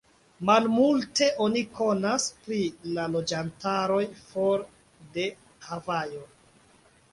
Malmulte 0.49 1.27
oni 1.47 1.61
konas 1.79 2.25
pri 2.47 2.57
la 2.97 3.05
loĝantaroj 3.17 4.01
for 4.31 4.67
de 5.19 5.29
Havajo. 5.71 6.27